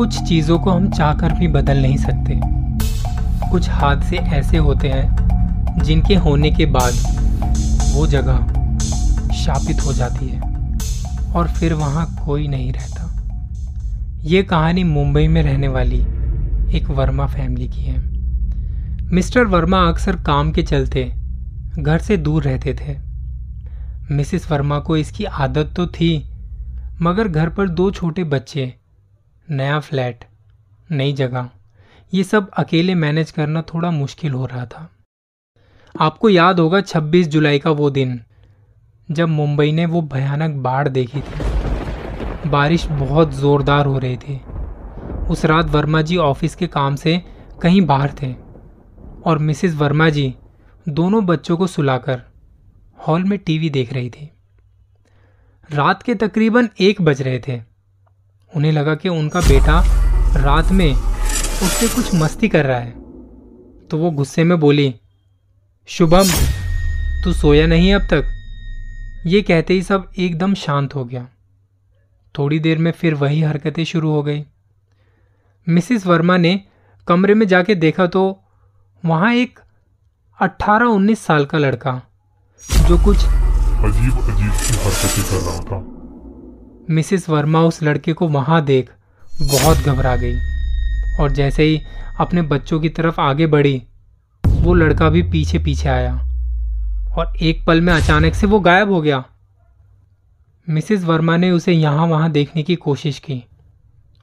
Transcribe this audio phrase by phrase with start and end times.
[0.00, 2.40] कुछ चीज़ों को हम चाहकर भी बदल नहीं सकते।
[3.50, 6.92] कुछ हादसे ऐसे होते हैं, जिनके होने के बाद
[7.94, 8.78] वो जगह
[9.34, 10.40] शापित हो जाती है
[11.32, 16.00] और फिर वहाँ कोई नहीं रहता। ये कहानी मुंबई में रहने वाली
[16.76, 17.98] एक वर्मा फैमिली की है।
[19.12, 21.04] मिस्टर वर्मा अक्सर काम के चलते
[21.78, 22.98] घर से दूर रहते थे।
[24.14, 26.30] मिसिस वर्मा को इसकी आदत तो थी,
[27.02, 28.74] मगर घर पर दो छोटे बच्चे
[29.50, 30.24] नया फ्लैट,
[30.90, 31.50] नई जगह।
[32.14, 34.90] ये सब अकेले मैनेज करना थोड़ा मुश्किल हो रहा था।
[36.00, 38.20] आपको याद होगा 26 जुलाई का वो दिन,
[39.10, 44.40] जब मुंबई ने वो भयानक बाढ़ देखी थी। बारिश बहुत ज़ोरदार हो रही थी।
[45.30, 47.22] उस रात वर्मा जी ऑफ़िस के काम से
[47.62, 48.34] कहीं बाहर थे
[49.26, 50.34] और मिसिस वर्मा जी
[50.88, 52.22] दोनों बच्चों को सुलाकर
[52.98, 54.30] हॉल में टीवी देख रही थी।
[55.72, 57.69] रात के तकरीबन एक बज रहे थे।
[58.56, 59.80] उन्हें लगा कि उनका बेटा
[60.36, 62.90] रात में उससे कुछ मस्ती कर रहा है।
[63.90, 64.94] तो वो गुस्से में बोली,
[65.88, 66.28] शुभम,
[67.24, 68.24] तू सोया नहीं अब तक?
[69.26, 71.26] ये कहते ही सब एकदम शांत हो गया।
[72.34, 74.44] थोड़ी देर में फिर वही हरकतें शुरू हो गई।
[75.66, 76.60] मिसिस वर्मा ने
[77.08, 78.40] कमरे में जाके देखा तो
[79.04, 79.58] वहाँ एक
[80.38, 82.00] 18-19 साल का लड़का,
[82.88, 85.99] जो कुछ अजीब अजीब सी हरकतें कर रहा था।
[86.90, 88.90] मिसिस वर्मा उस लड़के को वहाँ देख
[89.42, 90.38] बहुत घबरा गई
[91.20, 91.80] और जैसे ही
[92.20, 93.82] अपने बच्चों की तरफ़ आगे बढ़ी
[94.44, 96.14] वो लड़का भी पीछे पीछे आया
[97.18, 99.24] और एक पल में अचानक से वो गायब हो गया।
[100.68, 103.44] मिसिस वर्मा ने उसे यहाँ वहाँ देखने की कोशिश की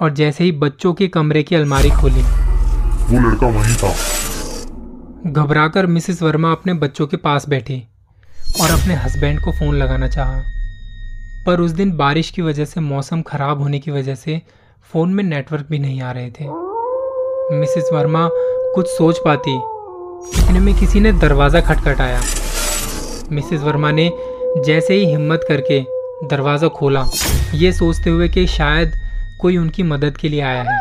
[0.00, 3.94] और जैसे ही बच्चों के कमरे की अलमारी खोली। वो लड़का वहीं था।
[5.30, 7.82] घबराकर मिसिस वर्मा अपने बच्चों के पास बैठी
[8.60, 10.42] और अपने हस्बैंड को फ़ोन लगाना चाहा।
[11.46, 14.40] पर उस दिन बारिश की वजह से मौसम ख़राब होने की वजह से
[14.92, 16.44] फ़ोन में नेटवर्क भी नहीं आ रहे थे।
[17.58, 18.28] मिसिस वर्मा
[18.74, 19.56] कुछ सोच पाती।
[20.38, 22.20] इतने में किसी ने दरवाज़ा खटखटाया।
[23.32, 24.10] मिसिस वर्मा ने
[24.66, 25.80] जैसे ही हिम्मत करके
[26.28, 27.04] दरवाज़ा खोला
[27.54, 28.92] ये सोचते हुए कि शायद
[29.40, 30.78] कोई उनकी मदद के लिए आया है।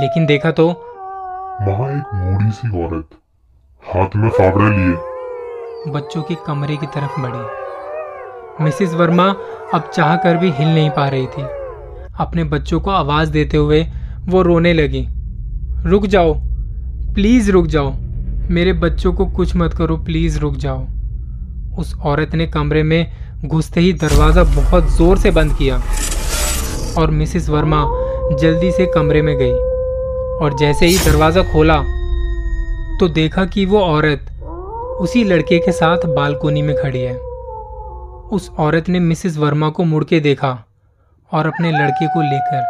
[0.00, 3.08] लेकिन देखा तो वहाँ एक बूढ़ी सी औरत
[3.84, 7.63] हाथ में फावड़ा लिए। बच्चों के कमरे की तरफ़ बढ़ी।
[8.60, 9.24] मिसिस वर्मा
[9.74, 11.42] अब चाह कर भी हिल नहीं पा रही थी।
[12.20, 13.82] अपने बच्चों को आवाज़ देते हुए
[14.28, 15.06] वो रोने लगी।
[15.86, 16.34] रुक जाओ,
[17.14, 17.92] प्लीज़ रुक जाओ।
[18.50, 20.86] मेरे बच्चों को कुछ मत करो, प्लीज़ रुक जाओ।
[21.78, 23.12] उस औरत ने कमरे में
[23.44, 25.82] घुसते ही दरवाज़ा बहुत ज़ोर से बंद किया
[26.98, 27.84] और मिसिस वर्मा
[28.40, 29.52] जल्दी से कमरे में गई
[30.44, 31.82] और जैसे ही दरवाज़ा खोला
[33.00, 34.30] तो देखा कि वो औरत
[35.00, 37.33] उसी लड़के के साथ बालकोनी में खड़ी है।
[38.32, 40.66] उस औरत ने मिसिस वर्मा को मुड़ के देखा
[41.32, 42.62] और अपने लड़के को लेकर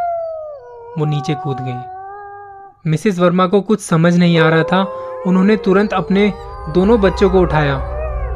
[0.99, 4.83] वो नीचे कूद गई। मिसिस वर्मा को कुछ समझ नहीं आ रहा था।
[5.27, 6.33] उन्होंने तुरंत अपने
[6.75, 7.79] दोनों बच्चों को उठाया।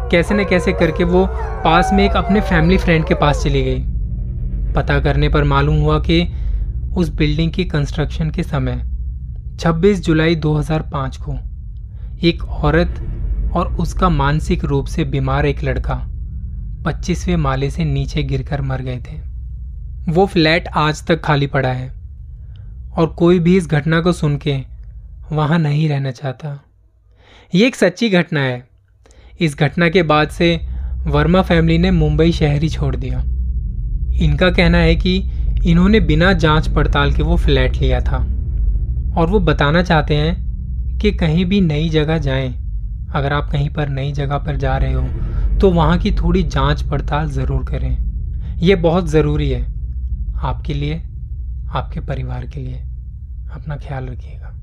[0.08, 1.26] कैसे न कैसे करके वो
[1.64, 3.84] पास में एक अपने फैमिली फ्रेंड के पास चली गई।
[4.72, 6.32] पता करने पर मालूम हुआ कि
[6.96, 8.82] उस बिल्डिंग की कंस्ट्रक्शन के समय
[9.60, 11.38] 26 जुलाई 2005 को
[12.22, 12.94] एक औरत
[13.54, 16.06] और उसका मानसिक रूप से बीमार एक लड़का
[16.84, 19.20] पच्चीसवें माले से नीचे गिरकर मर गए थे।
[20.08, 21.92] वो फ्लैट आज तक खाली पड़ा है।
[22.96, 24.56] और कोई भी इस घटना को सुन के
[25.32, 26.64] वहाँ नहीं रहना चाहता।
[27.54, 28.68] ये एक सच्ची घटना है।
[29.40, 30.60] इस घटना के बाद से
[31.06, 33.18] वर्मा फैमिली ने मुंबई शहर ही छोड़ दिया।
[34.24, 35.30] इनका कहना है कि
[35.66, 38.16] इन्होंने बिना जाँच पड़ताल के वो फ्लैट लिया था।
[39.16, 40.48] और वो बताना चाहते हैं
[40.98, 42.48] कि कहीं भी नई जगह जाएँ।
[43.14, 45.02] अगर आप कहीं पर नई जगह पर जा रहे हो
[45.60, 49.62] तो वहाँ की थोड़ी जाँच पड़ताल ज़रूर करें। यह बहुत ज़रूरी है,
[50.38, 50.94] आपके लिए,
[51.70, 52.76] आपके परिवार के लिए।
[53.52, 54.54] अपना ख्याल रखिएगा।